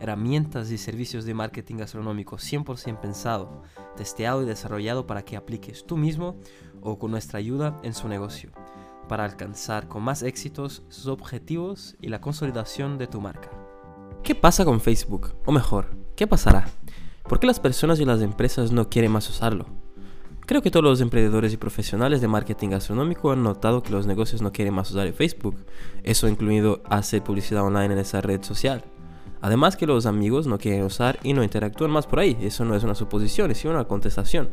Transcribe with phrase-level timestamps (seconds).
[0.00, 3.62] herramientas y servicios de marketing gastronómico 100% pensado,
[3.96, 6.36] testeado y desarrollado para que apliques tú mismo
[6.80, 8.50] o con nuestra ayuda en su negocio,
[9.08, 13.50] para alcanzar con más éxitos sus objetivos y la consolidación de tu marca.
[14.22, 15.34] ¿Qué pasa con Facebook?
[15.46, 16.66] O mejor, ¿qué pasará?
[17.28, 19.66] ¿Por qué las personas y las empresas no quieren más usarlo?
[20.46, 24.42] Creo que todos los emprendedores y profesionales de marketing gastronómico han notado que los negocios
[24.42, 25.64] no quieren más usar el Facebook,
[26.02, 28.82] eso incluido hacer publicidad online en esa red social.
[29.40, 32.74] Además que los amigos no quieren usar y no interactúan más por ahí, eso no
[32.74, 34.50] es una suposición, es una contestación.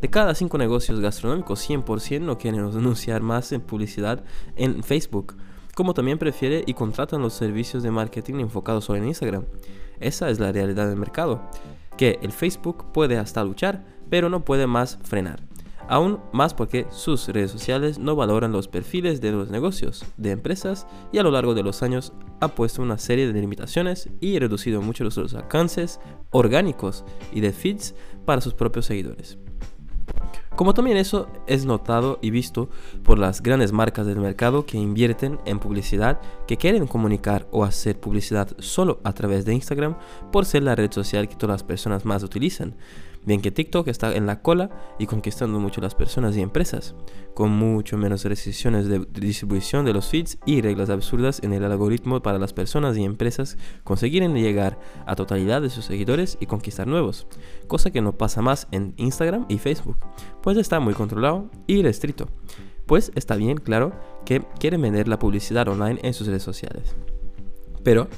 [0.00, 4.24] De cada cinco negocios gastronómicos, 100% no quieren anunciar más en publicidad
[4.56, 5.36] en Facebook,
[5.74, 9.44] como también prefiere y contratan los servicios de marketing enfocados solo en Instagram.
[10.00, 11.42] Esa es la realidad del mercado,
[11.96, 15.40] que el Facebook puede hasta luchar, pero no puede más frenar.
[15.88, 20.86] Aún más porque sus redes sociales no valoran los perfiles de los negocios, de empresas
[21.12, 24.82] y a lo largo de los años ha puesto una serie de limitaciones y reducido
[24.82, 29.38] mucho los alcances orgánicos y de feeds para sus propios seguidores.
[30.56, 32.70] Como también eso es notado y visto
[33.04, 38.00] por las grandes marcas del mercado que invierten en publicidad, que quieren comunicar o hacer
[38.00, 39.96] publicidad solo a través de Instagram
[40.32, 42.74] por ser la red social que todas las personas más utilizan.
[43.26, 46.94] Bien que TikTok está en la cola y conquistando mucho las personas y empresas,
[47.34, 52.22] con mucho menos restricciones de distribución de los feeds y reglas absurdas en el algoritmo
[52.22, 57.26] para las personas y empresas conseguirem llegar a totalidad de sus seguidores y conquistar nuevos,
[57.66, 59.98] cosa que no pasa más en Instagram y Facebook,
[60.40, 62.28] pues está muy controlado y restrito,
[62.86, 63.92] pues está bien claro
[64.24, 66.94] que quieren vender la publicidad online en sus redes sociales.
[67.82, 68.08] Pero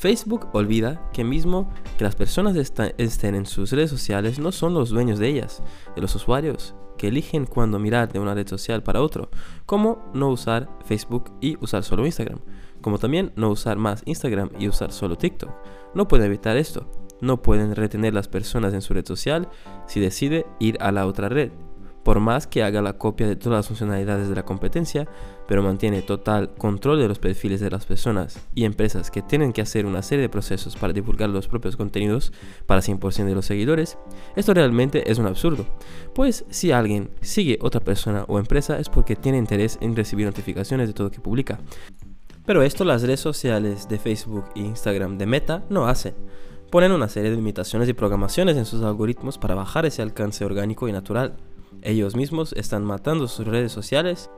[0.00, 1.68] Facebook olvida que mismo
[1.98, 5.62] que las personas estén en sus redes sociales no son los dueños de ellas,
[5.94, 9.28] de los usuarios, que eligen cuándo mirar de una red social para otro,
[9.66, 12.38] como no usar Facebook y usar solo Instagram,
[12.80, 15.50] como también no usar más Instagram y usar solo TikTok.
[15.94, 16.90] No pueden evitar esto,
[17.20, 19.50] no pueden retener las personas en su red social
[19.86, 21.52] si decide ir a la otra red
[22.04, 25.06] por más que haga la copia de todas las funcionalidades de la competencia,
[25.46, 29.62] pero mantiene total control de los perfiles de las personas y empresas que tienen que
[29.62, 32.32] hacer una serie de procesos para divulgar los propios contenidos
[32.66, 33.98] para 100% de los seguidores,
[34.36, 35.66] esto realmente es un absurdo,
[36.14, 40.88] pues si alguien sigue otra persona o empresa es porque tiene interés en recibir notificaciones
[40.88, 41.58] de todo que publica.
[42.46, 46.14] Pero esto las redes sociales de Facebook e Instagram de Meta no hacen.
[46.70, 50.88] Ponen una serie de limitaciones y programaciones en sus algoritmos para bajar ese alcance orgánico
[50.88, 51.36] y natural
[51.82, 54.30] ellos mismos están matando sus redes sociales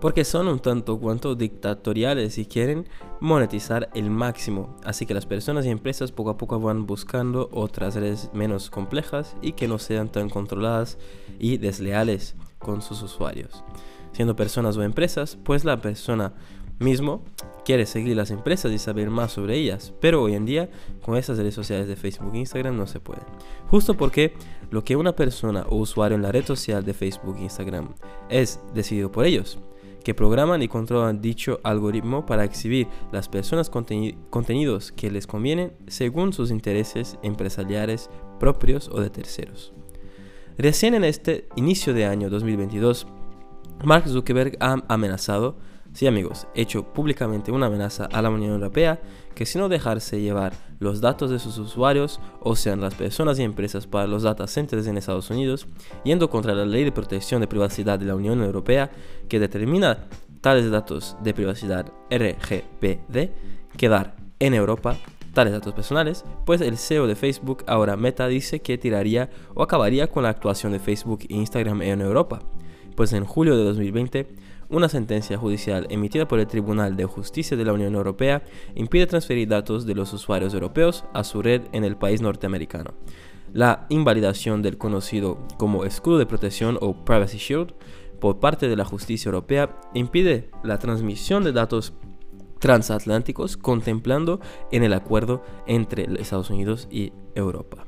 [0.00, 2.86] porque son un tanto cuanto dictatoriales y quieren
[3.20, 4.76] monetizar el máximo.
[4.84, 9.36] Así que las personas y empresas poco a poco van buscando otras redes menos complejas
[9.40, 10.98] y que no sean tan controladas
[11.38, 13.64] y desleales con sus usuarios.
[14.12, 16.34] Siendo personas o empresas, pues la persona
[16.78, 17.24] mismo
[17.64, 20.70] quiere seguir las empresas y saber más sobre ellas, pero hoy en día
[21.02, 23.22] con estas redes sociales de Facebook e Instagram no se puede.
[23.68, 24.34] Justo porque
[24.70, 27.88] lo que una persona o usuario en la red social de Facebook e Instagram
[28.28, 29.58] es decidido por ellos,
[30.04, 36.32] que programan y controlan dicho algoritmo para exhibir las personas contenidos que les convienen según
[36.32, 38.08] sus intereses empresariales
[38.38, 39.72] propios o de terceros.
[40.58, 43.08] Recién en este inicio de año 2022,
[43.84, 45.56] Mark Zuckerberg ha amenazado
[45.96, 49.00] Sí amigos, hecho públicamente una amenaza a la Unión Europea
[49.34, 53.44] que si no dejarse llevar los datos de sus usuarios, o sean las personas y
[53.44, 55.66] empresas para los data centers en Estados Unidos,
[56.04, 58.90] yendo contra la ley de protección de privacidad de la Unión Europea
[59.26, 60.04] que determina
[60.42, 63.30] tales datos de privacidad RGPD
[63.78, 64.98] quedar en Europa
[65.32, 70.08] tales datos personales, pues el CEO de Facebook, ahora Meta, dice que tiraría o acabaría
[70.08, 72.40] con la actuación de Facebook e Instagram en Europa,
[72.94, 77.64] pues en julio de 2020 una sentencia judicial emitida por el Tribunal de Justicia de
[77.64, 78.42] la Unión Europea
[78.74, 82.94] impide transferir datos de los usuarios europeos a su red en el país norteamericano.
[83.52, 87.72] La invalidación del conocido como escudo de protección o Privacy Shield
[88.20, 91.94] por parte de la justicia europea impide la transmisión de datos
[92.58, 94.40] transatlánticos contemplando
[94.72, 97.85] en el acuerdo entre Estados Unidos y Europa.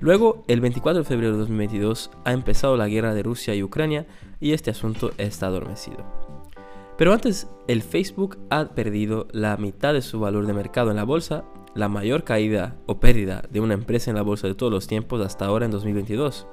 [0.00, 4.06] Luego, el 24 de febrero de 2022, ha empezado la guerra de Rusia y Ucrania
[4.40, 6.04] y este asunto está adormecido.
[6.96, 11.04] Pero antes, el Facebook ha perdido la mitad de su valor de mercado en la
[11.04, 11.44] bolsa
[11.74, 15.24] la mayor caída o pérdida de una empresa en la bolsa de todos los tiempos
[15.24, 16.46] hasta ahora en 2022.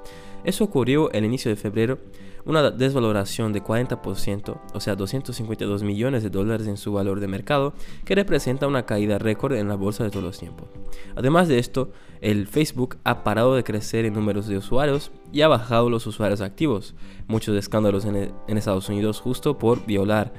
[0.44, 1.98] Eso ocurrió el inicio de febrero,
[2.44, 7.74] una desvaloración de 40%, o sea 252 millones de dólares en su valor de mercado,
[8.04, 10.68] que representa una caída récord en la bolsa de todos los tiempos.
[11.16, 15.48] Además de esto, el Facebook ha parado de crecer en números de usuarios y ha
[15.48, 16.94] bajado los usuarios activos,
[17.26, 20.32] muchos escándalos en, en Estados Unidos justo por violar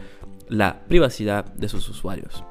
[0.48, 2.44] la privacidad de sus usuarios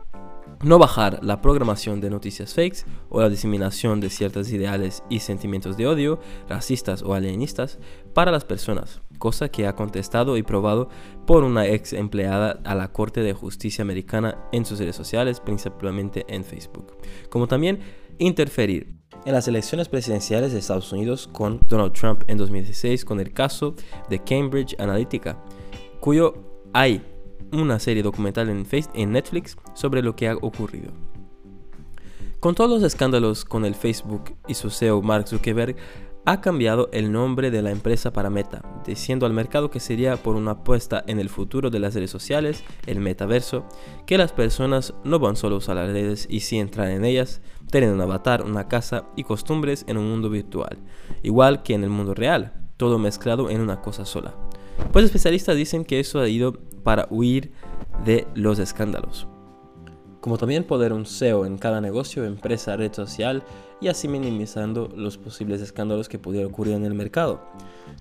[0.62, 5.76] no bajar la programación de noticias fakes o la diseminación de ciertos ideales y sentimientos
[5.76, 7.78] de odio, racistas o alienistas,
[8.14, 10.88] para las personas, cosa que ha contestado y probado
[11.26, 16.24] por una ex empleada a la Corte de Justicia Americana en sus redes sociales, principalmente
[16.28, 16.96] en Facebook.
[17.30, 17.80] Como también
[18.18, 23.32] interferir en las elecciones presidenciales de Estados Unidos con Donald Trump en 2016 con el
[23.32, 23.74] caso
[24.08, 25.38] de Cambridge Analytica,
[26.00, 26.34] cuyo
[26.72, 27.04] hay
[27.52, 30.92] una serie documental en, en Netflix sobre lo que ha ocurrido.
[32.40, 35.76] Con todos los escándalos con el Facebook y su CEO Mark Zuckerberg,
[36.24, 40.36] ha cambiado el nombre de la empresa para Meta, diciendo al mercado que sería por
[40.36, 43.64] una apuesta en el futuro de las redes sociales, el metaverso,
[44.06, 47.40] que las personas no van solo a las redes y sí entrar en ellas,
[47.70, 50.78] tener un avatar, una casa y costumbres en un mundo virtual,
[51.22, 54.34] igual que en el mundo real, todo mezclado en una cosa sola.
[54.92, 57.52] Pues especialistas dicen que eso ha ido para huir
[58.04, 59.28] de los escándalos.
[60.20, 63.44] Como también poder un SEO en cada negocio, empresa, red social
[63.80, 67.40] y así minimizando los posibles escándalos que pudieran ocurrir en el mercado.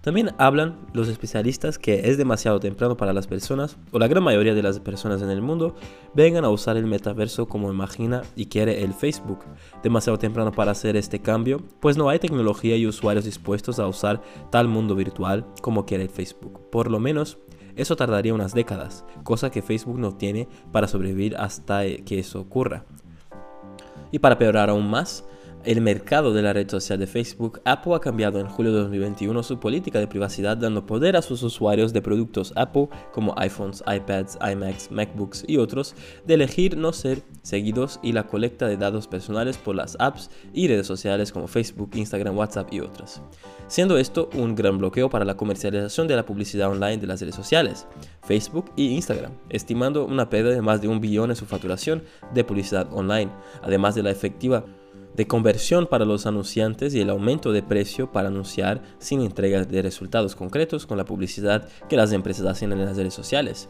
[0.02, 4.54] También hablan los especialistas que es demasiado temprano para las personas, o la gran mayoría
[4.54, 5.76] de las personas en el mundo,
[6.14, 9.40] vengan a usar el metaverso como imagina y quiere el Facebook.
[9.84, 14.22] Demasiado temprano para hacer este cambio, pues no hay tecnología y usuarios dispuestos a usar
[14.52, 16.70] tal mundo virtual como quiere el Facebook.
[16.70, 17.38] Por lo menos
[17.78, 22.86] eso tardaría unas décadas, cosa que Facebook no tiene para sobrevivir hasta que eso ocurra.
[24.12, 25.24] Y para peorar aún más,
[25.68, 29.44] el mercado de la red social de Facebook, Apple ha cambiado en julio de 2021
[29.44, 34.40] su política de privacidad dando poder a sus usuarios de productos Apple como iPhones, iPads,
[34.50, 35.94] iMacs, MacBooks y otros
[36.26, 40.70] de elegir no ser seguidos y la colecta de datos personales por las apps y
[40.70, 43.22] redes sociales como Facebook, Instagram, WhatsApp y otras.
[43.68, 47.36] Siendo esto un gran bloqueo para la comercialización de la publicidad online de las redes
[47.36, 47.86] sociales,
[48.26, 52.04] Facebook y Instagram, estimando una pérdida de más de un billón en su facturación
[52.34, 53.30] de publicidad online,
[53.62, 54.64] además de la efectiva
[55.18, 59.82] de conversión para los anunciantes y el aumento de precio para anunciar sin entrega de
[59.82, 63.68] resultados concretos con la publicidad que las empresas hacen en las redes sociales.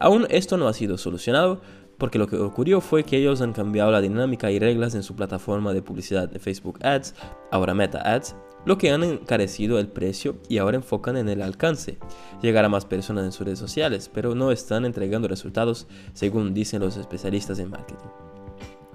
[0.00, 1.60] Aún esto no ha sido solucionado
[1.98, 5.14] porque lo que ocurrió fue que ellos han cambiado la dinámica y reglas en su
[5.14, 7.14] plataforma de publicidad de Facebook Ads,
[7.50, 8.34] ahora Meta Ads,
[8.64, 11.98] lo que han encarecido el precio y ahora enfocan en el alcance,
[12.42, 16.80] llegar a más personas en sus redes sociales, pero no están entregando resultados según dicen
[16.80, 18.25] los especialistas en marketing.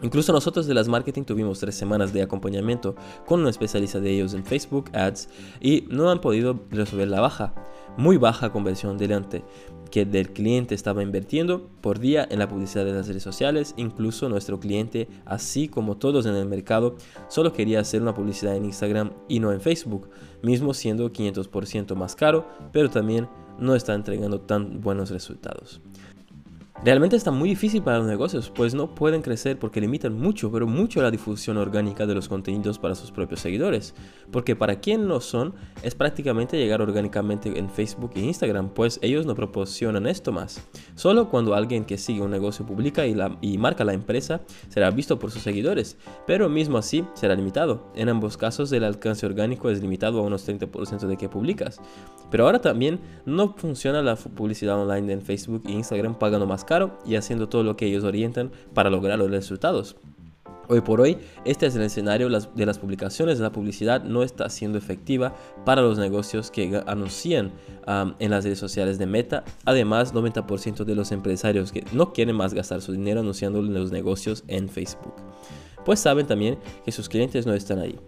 [0.01, 2.95] Incluso nosotros de las marketing tuvimos tres semanas de acompañamiento
[3.25, 7.53] con un especialista de ellos en Facebook Ads y no han podido resolver la baja,
[7.97, 9.43] muy baja conversión delante
[9.91, 13.73] que del cliente estaba invirtiendo por día en la publicidad de las redes sociales.
[13.77, 16.95] Incluso nuestro cliente, así como todos en el mercado,
[17.27, 20.09] solo quería hacer una publicidad en Instagram y no en Facebook,
[20.41, 23.27] mismo siendo 500% más caro, pero también
[23.59, 25.81] no está entregando tan buenos resultados.
[26.83, 30.65] Realmente está muy difícil para los negocios, pues no pueden crecer porque limitan mucho, pero
[30.65, 33.93] mucho la difusión orgánica de los contenidos para sus propios seguidores.
[34.31, 39.27] Porque para quien no son, es prácticamente llegar orgánicamente en Facebook e Instagram, pues ellos
[39.27, 40.67] no proporcionan esto más.
[40.95, 45.29] Solo cuando alguien que sigue un negocio publica y, marca la empresa, será visto por
[45.29, 47.91] sus seguidores, pero mismo así será limitado.
[47.93, 51.79] En ambos casos el alcance orgánico es limitado a unos 30% de que publicas.
[52.31, 56.65] Pero ahora también no funciona la publicidad online en Facebook e Instagram pagando más
[57.05, 59.97] y haciendo todo lo que ellos orientan para lograr los resultados.
[60.69, 63.41] Hoy por hoy, este es el escenario de las publicaciones.
[63.41, 65.35] La publicidad no está siendo efectiva
[65.65, 67.51] para los negocios que anuncian
[68.19, 69.43] en las redes sociales de Meta.
[69.65, 74.45] Además, 90% de los empresarios que no quieren más gastar su dinero anunciando los negocios
[74.47, 75.15] en Facebook.
[75.83, 77.99] Pues saben también que sus clientes no están ahí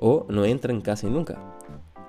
[0.00, 1.38] o no entran casi nunca.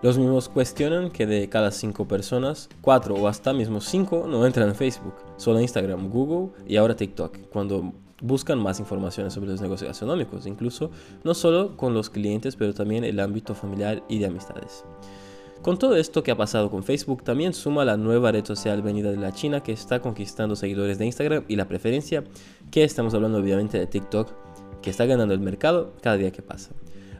[0.02, 4.70] Los mismos cuestionan que de cada 5 personas, 4 o hasta mismo 5 no entran
[4.70, 9.88] en Facebook, solo Instagram, Google y ahora TikTok, cuando buscan más informaciones sobre los negocios
[9.88, 10.92] gastronómicos, incluso
[11.24, 14.86] no solo con los clientes, pero también el ámbito familiar y de amistades.
[15.64, 19.10] Con todo esto que ha pasado con Facebook, también suma la nueva red social venida
[19.10, 22.24] de la China que está conquistando seguidores de Instagram y la preferencia,
[22.70, 24.30] que estamos hablando obviamente de TikTok,
[24.82, 26.72] que está ganando el mercado cada día que pasa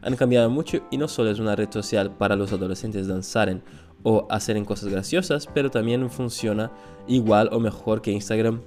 [0.02, 3.62] han cambiado mucho y no solo es una red social para los adolescentes danzaren
[4.02, 6.70] o hacer cosas graciosas, pero también funciona
[7.06, 8.60] igual o mejor que Instagram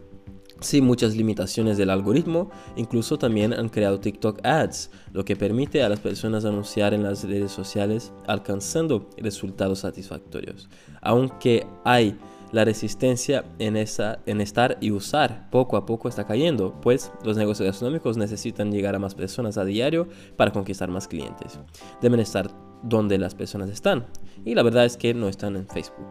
[0.61, 5.89] Sí, muchas limitaciones del algoritmo, incluso también han creado TikTok Ads, lo que permite a
[5.89, 10.69] las personas anunciar en las redes sociales alcanzando resultados satisfactorios.
[11.01, 12.17] Aunque hay
[12.53, 17.35] la resistencia en, esa, en estar y usar poco a poco está cayendo, pues los
[17.35, 21.59] negocios gastronómicos necesitan llegar a más personas a diario para conquistar más clientes.
[22.01, 22.49] Deben estar
[22.85, 24.05] donde las personas están,
[24.45, 26.07] y la verdad es que no están en Facebook.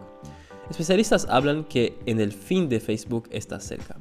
[0.71, 3.99] Especialistas hablan que en el fin de Facebook está cerca.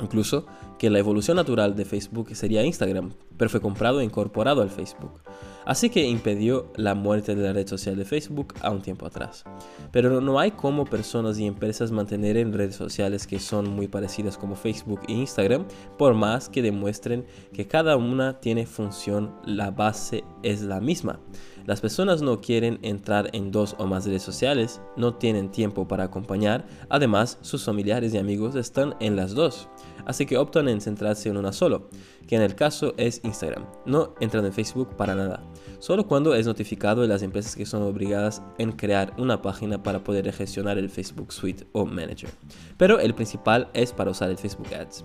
[0.00, 0.46] Incluso
[0.78, 5.22] que la evolución natural de Facebook sería Instagram, pero fue comprado e incorporado al Facebook.
[5.64, 9.44] Así que impidió la muerte de la red social de Facebook a un tiempo atrás.
[9.92, 14.36] Pero no hay como personas y empresas mantener en redes sociales que son muy parecidas
[14.36, 15.64] como Facebook e Instagram,
[15.96, 21.18] por más que demuestren que cada una tiene función, la base es la misma.
[21.66, 26.04] Las personas no quieren entrar en dos o más redes sociales, no tienen tiempo para
[26.04, 29.68] acompañar, además sus familiares y amigos están en las dos,
[30.04, 31.88] así que optan en centrarse en una solo,
[32.26, 33.66] que en el caso es Instagram.
[33.86, 35.42] No entran en Facebook para nada,
[35.78, 40.04] solo cuando es notificado de las empresas que son obligadas en crear una página para
[40.04, 42.30] poder gestionar el Facebook Suite o Manager.
[42.76, 45.04] Pero el principal es para usar el Facebook Ads.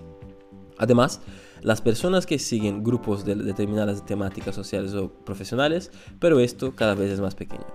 [0.77, 1.21] Además,
[1.61, 7.11] las personas que siguen grupos de determinadas temáticas sociales o profesionales, pero esto cada vez
[7.11, 7.65] es más pequeño.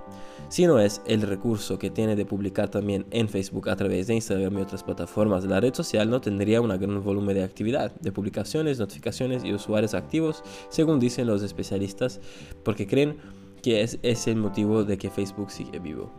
[0.50, 4.16] Si no es el recurso que tiene de publicar también en Facebook a través de
[4.16, 8.10] Instagram y otras plataformas la red social, no tendría un gran volumen de actividad, de
[8.10, 12.20] publicaciones, notificaciones y usuarios activos, según dicen los especialistas,
[12.64, 13.18] porque creen
[13.62, 16.10] que es, es el motivo de que Facebook sigue vivo.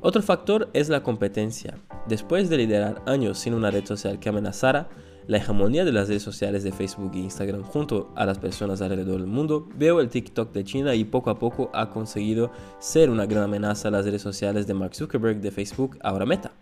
[0.00, 1.78] Otro factor es la competencia.
[2.08, 4.88] Después de liderar años sin una red social que amenazara,
[5.26, 9.20] la hegemonía de las redes sociales de Facebook e Instagram junto a las personas alrededor
[9.20, 13.26] del mundo, veo el TikTok de China y poco a poco ha conseguido ser una
[13.26, 16.52] gran amenaza a las redes sociales de Mark Zuckerberg de Facebook, ahora Meta.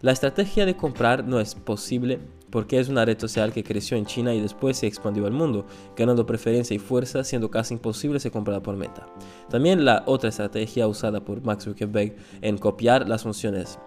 [0.00, 4.06] La estrategia de comprar no es posible porque es una red social que creció en
[4.06, 8.32] China y después se expandió al mundo, ganando preferencia y fuerza, siendo casi imposible ser
[8.32, 9.06] comprada por Meta.
[9.48, 13.78] También la otra estrategia usada por Mark Zuckerberg en copiar las funciones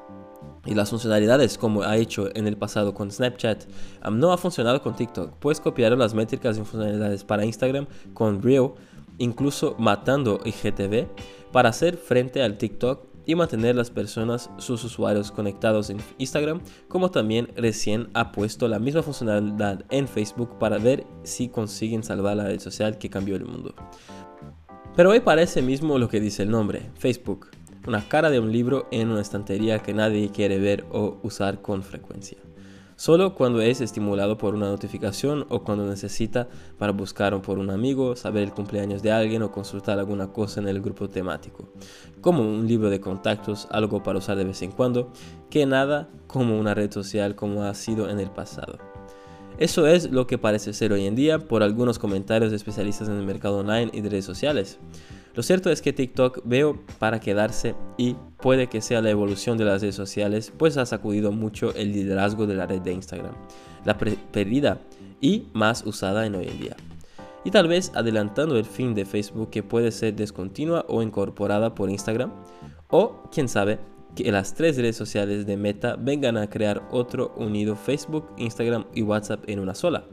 [0.66, 3.66] y las funcionalidades como ha hecho en el pasado con Snapchat
[4.12, 8.72] no ha funcionado con TikTok, pues copiaron las métricas y funcionalidades para Instagram con Reel,
[9.18, 11.08] incluso matando IGTV
[11.52, 17.10] para hacer frente al TikTok y mantener las personas, sus usuarios conectados en Instagram, como
[17.10, 22.46] también recién ha puesto la misma funcionalidad en Facebook para ver si consiguen salvar la
[22.46, 23.74] red social que cambió el mundo.
[24.96, 27.48] Pero hoy parece mismo lo que dice el nombre, Facebook
[27.88, 31.84] una cara de un libro en una estantería que nadie quiere ver o usar con
[31.84, 32.38] frecuencia.
[32.96, 36.48] Solo cuando es estimulado por una notificación o cuando necesita
[36.78, 40.68] para buscar por un amigo, saber el cumpleaños de alguien o consultar alguna cosa en
[40.68, 41.74] el grupo temático.
[42.22, 45.12] Como un libro de contactos, algo para usar de vez en cuando,
[45.50, 48.78] que nada como una red social como ha sido en el pasado.
[49.58, 53.16] Eso es lo que parece ser hoy en día por algunos comentarios de especialistas en
[53.16, 54.80] el mercado online y de redes sociales.
[55.36, 59.66] Lo cierto es que TikTok veo para quedarse y puede que sea la evolución de
[59.66, 63.34] las redes sociales, pues ha sacudido mucho el liderazgo de la red de Instagram,
[63.84, 64.80] la perdida
[65.20, 66.76] y más usada en hoy en día.
[67.44, 71.90] Y tal vez adelantando el fin de Facebook que puede ser descontinua o incorporada por
[71.90, 72.32] Instagram,
[72.90, 73.80] o quién sabe,
[74.16, 79.02] que las tres redes sociales de Meta vengan a crear otro unido Facebook, Instagram y
[79.02, 80.06] WhatsApp en una sola.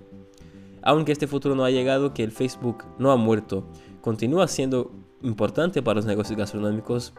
[0.83, 3.69] Aunque este futuro no ha llegado, que el Facebook no ha muerto,
[4.01, 4.91] continúa siendo
[5.23, 7.13] importante para los negocios gastronómicos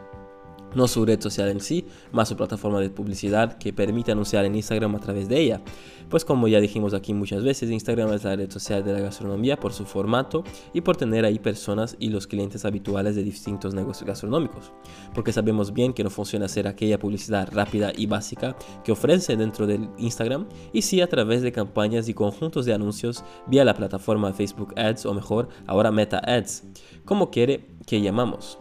[0.75, 4.55] no su red social en sí, más su plataforma de publicidad que permite anunciar en
[4.55, 5.61] Instagram a través de ella.
[6.09, 9.57] Pues como ya dijimos aquí muchas veces, Instagram es la red social de la gastronomía
[9.57, 10.43] por su formato
[10.73, 14.71] y por tener ahí personas y los clientes habituales de distintos negocios gastronómicos.
[15.13, 19.67] Porque sabemos bien que no funciona hacer aquella publicidad rápida y básica que ofrece dentro
[19.67, 24.33] del Instagram y sí a través de campañas y conjuntos de anuncios vía la plataforma
[24.33, 26.63] Facebook Ads o mejor ahora Meta Ads,
[27.05, 28.59] como quiere que llamamos.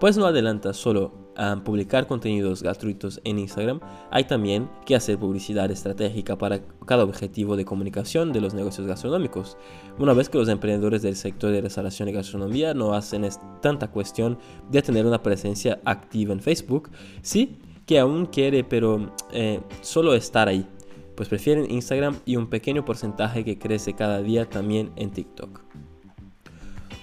[0.00, 5.70] Pues no adelanta solo a publicar contenidos gratuitos en Instagram, hay también que hacer publicidad
[5.70, 9.56] estratégica para cada objetivo de comunicación de los negocios gastronómicos.
[9.98, 13.26] Una vez que los emprendedores del sector de restauración y gastronomía no hacen
[13.60, 14.38] tanta cuestión
[14.70, 16.90] de tener una presencia activa en Facebook,
[17.22, 20.66] sí que aún quiere, pero eh, solo estar ahí,
[21.14, 25.65] pues prefieren Instagram y un pequeño porcentaje que crece cada día también en TikTok.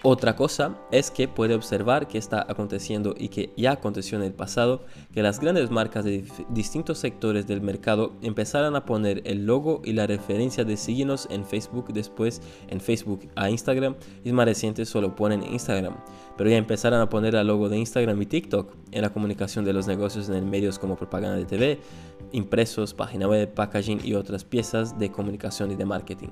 [0.06, 4.34] Otra cosa es que puede observar que está aconteciendo y que ya aconteció en el
[4.34, 4.84] pasado,
[5.14, 9.94] que las grandes marcas de distintos sectores del mercado empezaran a poner el logo y
[9.94, 13.96] la referencia de síguenos en Facebook después en Facebook a Instagram
[14.26, 15.96] y más recientes solo ponen Instagram,
[16.38, 19.72] pero ya empezaron a poner el logo de Instagram y TikTok en la comunicación de
[19.72, 21.80] los negocios en medios como propaganda de TV,
[22.34, 26.30] impresos, página web, packaging y otras piezas de comunicación y de marketing.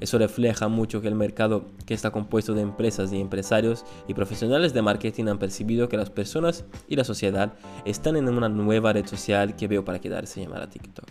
[0.00, 4.72] Eso refleja mucho que el mercado, que está compuesto de empresas y empresarios y profesionales
[4.72, 9.06] de marketing, han percibido que las personas y la sociedad están en una nueva red
[9.06, 11.06] social que veo para quedarse llamada TikTok.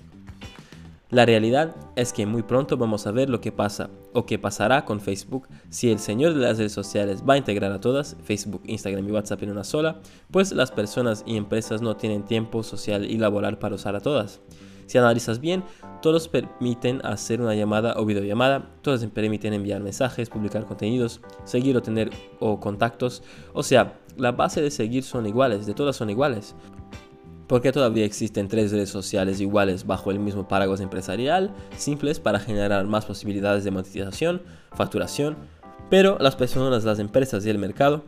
[1.10, 4.84] La realidad es que muy pronto vamos a ver lo que pasa o qué pasará
[4.84, 8.62] con Facebook si el señor de las redes sociales va a integrar a todas, Facebook,
[8.66, 10.02] Instagram y WhatsApp en una sola,
[10.32, 14.42] pues las personas y empresas no tienen tiempo social y laboral para usar a todas.
[14.88, 15.64] Si analizas bien,
[16.02, 21.82] todos permiten hacer una llamada o videollamada, todos permiten enviar mensajes, publicar contenidos, seguir o
[21.82, 23.22] tener o contactos.
[23.54, 26.56] O sea, la base de seguir son iguales, de todas son iguales.
[27.48, 32.40] ¿Por qué todavía existen tres redes sociales iguales bajo el mismo paraguas empresarial, simples para
[32.40, 34.42] generar más posibilidades de monetización,
[34.74, 35.38] facturación?
[35.90, 38.04] Pero las personas, las empresas y el mercado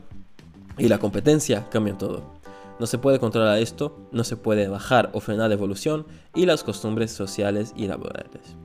[0.77, 2.38] y la competencia cambian todo.
[2.79, 6.63] No se puede controlar esto, no se puede bajar o frenar la evolución y las
[6.63, 8.55] costumbres sociales y laborales.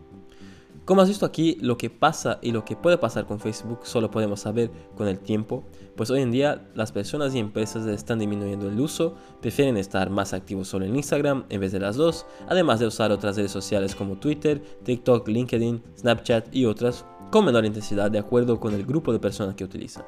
[0.85, 4.11] Como has visto aquí, lo que pasa y lo que puede pasar con Facebook solo
[4.11, 5.64] podemos saber con el tiempo,
[5.97, 10.35] pues hoy en día las personas y empresas están disminuyendo el uso, prefieren estar más
[10.35, 13.94] activos solo en Instagram en vez de las dos, además de usar otras redes sociales
[13.94, 19.11] como Twitter, TikTok, LinkedIn, Snapchat y otras con menor intensidad de acuerdo con el grupo
[19.11, 20.04] de personas que utilizan.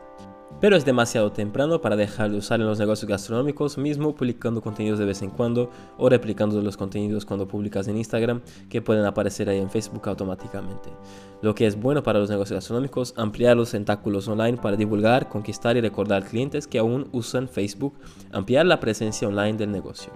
[0.58, 4.98] Pero es demasiado temprano para dejar de usar en los negocios gastronómicos, mismo publicando contenidos
[4.98, 9.50] de vez en cuando o replicando los contenidos cuando publicas en Instagram que pueden aparecer
[9.50, 10.88] ahí en Facebook automáticamente.
[11.42, 15.76] Lo que es bueno para los negocios gastronómicos, ampliar los tentáculos online para divulgar, conquistar
[15.76, 17.92] y recordar clientes que aún usan Facebook,
[18.32, 20.10] ampliar la presencia online del negocio.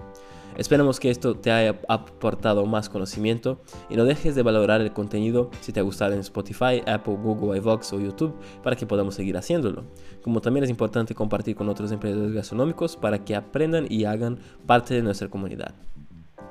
[0.57, 5.49] Esperemos que esto te haya aportado más conocimiento y no dejes de valorar el contenido
[5.61, 9.37] si te ha gustado en Spotify, Apple, Google, iVox o YouTube para que podamos seguir
[9.37, 9.83] haciéndolo.
[10.23, 14.93] Como también es importante compartir con otros emprendedores gastronómicos para que aprendan y hagan parte
[14.93, 15.73] de nuestra comunidad.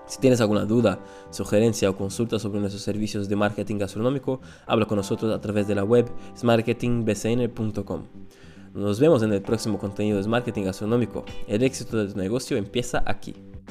[0.07, 0.99] Si tienes alguna duda,
[1.31, 5.77] sugerencia o consulta sobre nuestros servicios de marketing gastronómico, habla con nosotros a través de
[5.77, 8.03] la web smarketingbcn.com.
[8.75, 11.25] Nos vemos en el próximo contenido de marketing gastronómico.
[11.47, 13.35] El éxito de tu negocio empieza aquí.